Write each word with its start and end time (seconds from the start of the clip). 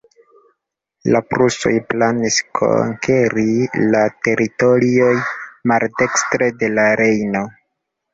La 1.15 1.19
prusoj 1.33 1.73
planis 1.91 2.37
konkeri 2.59 3.45
la 3.95 4.01
teritorioj 4.29 5.11
maldekstre 5.73 6.49
de 6.63 6.71
la 6.79 6.87
Rejno. 7.03 7.45